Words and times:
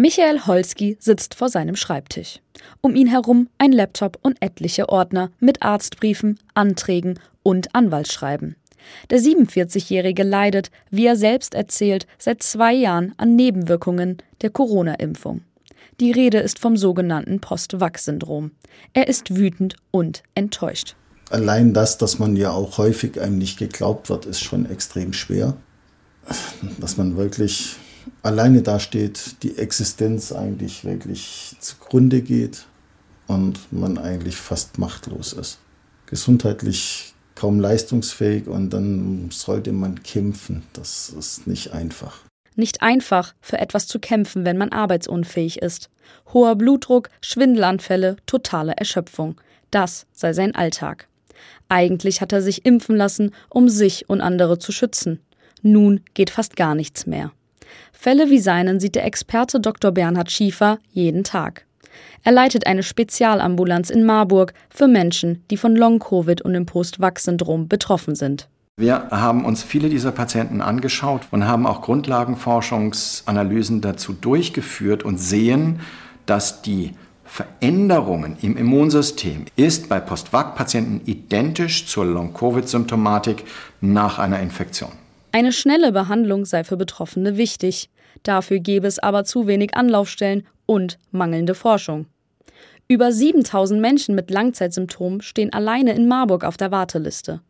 Michael 0.00 0.46
Holski 0.46 0.96
sitzt 1.00 1.34
vor 1.34 1.48
seinem 1.48 1.74
Schreibtisch. 1.74 2.38
Um 2.80 2.94
ihn 2.94 3.08
herum 3.08 3.48
ein 3.58 3.72
Laptop 3.72 4.16
und 4.22 4.36
etliche 4.40 4.88
Ordner 4.90 5.32
mit 5.40 5.64
Arztbriefen, 5.64 6.38
Anträgen 6.54 7.18
und 7.42 7.74
Anwaltsschreiben. 7.74 8.54
Der 9.10 9.18
47-Jährige 9.18 10.22
leidet, 10.22 10.70
wie 10.92 11.06
er 11.06 11.16
selbst 11.16 11.52
erzählt, 11.52 12.06
seit 12.16 12.44
zwei 12.44 12.74
Jahren 12.74 13.12
an 13.16 13.34
Nebenwirkungen 13.34 14.18
der 14.40 14.50
Corona-Impfung. 14.50 15.40
Die 15.98 16.12
Rede 16.12 16.38
ist 16.38 16.60
vom 16.60 16.76
sogenannten 16.76 17.40
Post-Vax-Syndrom. 17.40 18.52
Er 18.92 19.08
ist 19.08 19.34
wütend 19.34 19.74
und 19.90 20.22
enttäuscht. 20.36 20.94
Allein 21.28 21.74
das, 21.74 21.98
dass 21.98 22.20
man 22.20 22.36
ja 22.36 22.52
auch 22.52 22.78
häufig 22.78 23.20
einem 23.20 23.38
nicht 23.38 23.58
geglaubt 23.58 24.10
wird, 24.10 24.26
ist 24.26 24.44
schon 24.44 24.70
extrem 24.70 25.12
schwer. 25.12 25.56
Dass 26.78 26.96
man 26.96 27.16
wirklich 27.16 27.74
alleine 28.22 28.62
dasteht, 28.62 29.42
die 29.42 29.58
Existenz 29.58 30.32
eigentlich 30.32 30.84
wirklich 30.84 31.56
zugrunde 31.60 32.22
geht 32.22 32.66
und 33.26 33.58
man 33.72 33.98
eigentlich 33.98 34.36
fast 34.36 34.78
machtlos 34.78 35.32
ist. 35.32 35.58
Gesundheitlich 36.06 37.14
kaum 37.34 37.60
leistungsfähig 37.60 38.48
und 38.48 38.70
dann 38.70 39.30
sollte 39.30 39.72
man 39.72 40.02
kämpfen. 40.02 40.64
Das 40.72 41.10
ist 41.10 41.46
nicht 41.46 41.72
einfach. 41.72 42.20
Nicht 42.56 42.82
einfach, 42.82 43.34
für 43.40 43.58
etwas 43.58 43.86
zu 43.86 44.00
kämpfen, 44.00 44.44
wenn 44.44 44.58
man 44.58 44.72
arbeitsunfähig 44.72 45.62
ist. 45.62 45.90
Hoher 46.32 46.56
Blutdruck, 46.56 47.10
Schwindelanfälle, 47.20 48.16
totale 48.26 48.72
Erschöpfung. 48.72 49.40
Das 49.70 50.06
sei 50.12 50.32
sein 50.32 50.56
Alltag. 50.56 51.06
Eigentlich 51.68 52.20
hat 52.20 52.32
er 52.32 52.42
sich 52.42 52.66
impfen 52.66 52.96
lassen, 52.96 53.32
um 53.48 53.68
sich 53.68 54.08
und 54.08 54.20
andere 54.20 54.58
zu 54.58 54.72
schützen. 54.72 55.20
Nun 55.62 56.00
geht 56.14 56.30
fast 56.30 56.56
gar 56.56 56.74
nichts 56.74 57.06
mehr. 57.06 57.30
Fälle 57.92 58.30
wie 58.30 58.38
seinen 58.38 58.80
sieht 58.80 58.94
der 58.94 59.04
Experte 59.04 59.60
Dr. 59.60 59.90
Bernhard 59.90 60.30
Schiefer 60.30 60.78
jeden 60.92 61.24
Tag. 61.24 61.66
Er 62.22 62.32
leitet 62.32 62.66
eine 62.66 62.82
Spezialambulanz 62.82 63.90
in 63.90 64.04
Marburg 64.04 64.52
für 64.70 64.88
Menschen, 64.88 65.44
die 65.50 65.56
von 65.56 65.76
Long-Covid 65.76 66.42
und 66.42 66.52
dem 66.52 66.66
Post-Vax-Syndrom 66.66 67.68
betroffen 67.68 68.14
sind. 68.14 68.48
Wir 68.76 69.08
haben 69.10 69.44
uns 69.44 69.62
viele 69.64 69.88
dieser 69.88 70.12
Patienten 70.12 70.60
angeschaut 70.60 71.22
und 71.32 71.46
haben 71.46 71.66
auch 71.66 71.82
Grundlagenforschungsanalysen 71.82 73.80
dazu 73.80 74.12
durchgeführt 74.12 75.02
und 75.02 75.18
sehen, 75.18 75.80
dass 76.26 76.62
die 76.62 76.94
Veränderungen 77.24 78.36
im 78.40 78.56
Immunsystem 78.56 79.46
ist 79.56 79.88
bei 79.88 80.00
Post-Vac-Patienten 80.00 81.02
identisch 81.06 81.86
zur 81.86 82.06
Long-Covid-Symptomatik 82.06 83.44
nach 83.80 84.18
einer 84.18 84.40
Infektion. 84.40 84.92
Eine 85.30 85.52
schnelle 85.52 85.92
Behandlung 85.92 86.46
sei 86.46 86.64
für 86.64 86.76
Betroffene 86.76 87.36
wichtig. 87.36 87.90
Dafür 88.22 88.60
gäbe 88.60 88.86
es 88.86 88.98
aber 88.98 89.24
zu 89.24 89.46
wenig 89.46 89.74
Anlaufstellen 89.74 90.46
und 90.64 90.98
mangelnde 91.10 91.54
Forschung. 91.54 92.06
Über 92.88 93.12
7000 93.12 93.80
Menschen 93.80 94.14
mit 94.14 94.30
Langzeitsymptomen 94.30 95.20
stehen 95.20 95.52
alleine 95.52 95.92
in 95.92 96.08
Marburg 96.08 96.44
auf 96.44 96.56
der 96.56 96.70
Warteliste. 96.70 97.42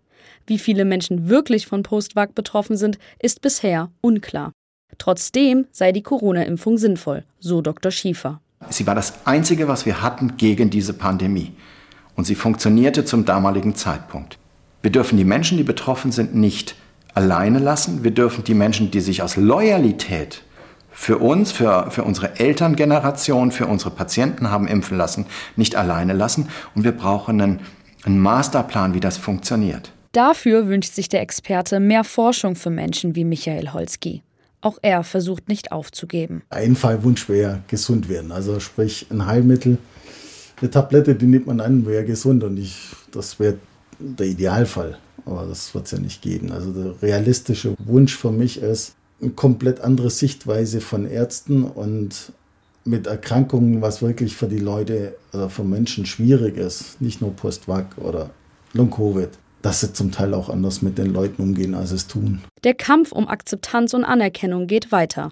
Wie 0.46 0.58
viele 0.58 0.84
Menschen 0.84 1.28
wirklich 1.28 1.66
von 1.68 1.84
Postvac 1.84 2.34
betroffen 2.34 2.76
sind, 2.76 2.98
ist 3.20 3.40
bisher 3.40 3.90
unklar. 4.00 4.52
Trotzdem 4.98 5.66
sei 5.70 5.92
die 5.92 6.02
Corona-Impfung 6.02 6.78
sinnvoll, 6.78 7.24
so 7.38 7.62
Dr. 7.62 7.92
Schiefer. 7.92 8.40
Sie 8.70 8.86
war 8.88 8.96
das 8.96 9.26
Einzige, 9.26 9.68
was 9.68 9.86
wir 9.86 10.02
hatten 10.02 10.36
gegen 10.36 10.70
diese 10.70 10.94
Pandemie. 10.94 11.52
Und 12.16 12.24
sie 12.24 12.34
funktionierte 12.34 13.04
zum 13.04 13.24
damaligen 13.24 13.76
Zeitpunkt. 13.76 14.38
Wir 14.82 14.90
dürfen 14.90 15.16
die 15.16 15.24
Menschen, 15.24 15.56
die 15.56 15.64
betroffen 15.64 16.10
sind, 16.10 16.34
nicht 16.34 16.74
alleine 17.18 17.58
lassen. 17.58 18.04
Wir 18.04 18.12
dürfen 18.12 18.44
die 18.44 18.54
Menschen, 18.54 18.92
die 18.92 19.00
sich 19.00 19.22
aus 19.22 19.34
Loyalität 19.34 20.42
für 20.92 21.18
uns, 21.18 21.50
für, 21.50 21.90
für 21.90 22.04
unsere 22.04 22.38
Elterngeneration, 22.38 23.50
für 23.50 23.66
unsere 23.66 23.90
Patienten 23.90 24.50
haben 24.52 24.68
impfen 24.68 24.96
lassen, 24.96 25.26
nicht 25.56 25.74
alleine 25.74 26.12
lassen. 26.12 26.48
Und 26.76 26.84
wir 26.84 26.92
brauchen 26.92 27.40
einen, 27.40 27.60
einen 28.04 28.20
Masterplan, 28.20 28.94
wie 28.94 29.00
das 29.00 29.16
funktioniert. 29.16 29.90
Dafür 30.12 30.68
wünscht 30.68 30.94
sich 30.94 31.08
der 31.08 31.20
Experte 31.20 31.80
mehr 31.80 32.04
Forschung 32.04 32.54
für 32.54 32.70
Menschen 32.70 33.16
wie 33.16 33.24
Michael 33.24 33.72
Holski. 33.72 34.22
Auch 34.60 34.78
er 34.82 35.02
versucht 35.02 35.48
nicht 35.48 35.72
aufzugeben. 35.72 36.42
Ein 36.50 36.76
Fallwunsch 36.76 37.28
wäre 37.28 37.62
gesund 37.66 38.08
werden. 38.08 38.30
Also 38.30 38.60
sprich 38.60 39.06
ein 39.10 39.26
Heilmittel, 39.26 39.78
eine 40.60 40.70
Tablette, 40.70 41.16
die 41.16 41.26
nimmt 41.26 41.48
man 41.48 41.60
an, 41.60 41.84
wäre 41.84 42.04
gesund. 42.04 42.44
Und 42.44 42.58
ich, 42.58 42.76
das 43.10 43.40
wäre 43.40 43.54
der 43.98 44.26
Idealfall. 44.26 44.98
Aber 45.26 45.46
das 45.46 45.74
wird 45.74 45.86
es 45.86 45.92
ja 45.92 45.98
nicht 45.98 46.22
geben. 46.22 46.52
Also 46.52 46.72
der 46.72 47.02
realistische 47.02 47.74
Wunsch 47.78 48.16
für 48.16 48.30
mich 48.30 48.60
ist, 48.60 48.94
eine 49.20 49.30
komplett 49.30 49.80
andere 49.80 50.10
Sichtweise 50.10 50.80
von 50.80 51.06
Ärzten 51.06 51.64
und 51.64 52.32
mit 52.84 53.06
Erkrankungen, 53.06 53.82
was 53.82 54.00
wirklich 54.00 54.36
für 54.36 54.46
die 54.46 54.58
Leute 54.58 55.16
oder 55.32 55.50
für 55.50 55.64
Menschen 55.64 56.06
schwierig 56.06 56.56
ist. 56.56 57.00
Nicht 57.00 57.20
nur 57.20 57.34
Post-Vac 57.34 57.98
oder 57.98 58.30
Long-Covid 58.72 59.30
dass 59.62 59.80
sie 59.80 59.92
zum 59.92 60.12
Teil 60.12 60.34
auch 60.34 60.48
anders 60.48 60.82
mit 60.82 60.98
den 60.98 61.12
Leuten 61.12 61.42
umgehen, 61.42 61.74
als 61.74 61.90
es 61.90 62.06
tun. 62.06 62.42
Der 62.64 62.74
Kampf 62.74 63.12
um 63.12 63.28
Akzeptanz 63.28 63.94
und 63.94 64.04
Anerkennung 64.04 64.66
geht 64.66 64.92
weiter. 64.92 65.30